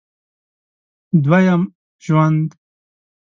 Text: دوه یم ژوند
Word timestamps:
دوه 1.23 1.39
یم 1.47 1.61
ژوند 2.05 2.47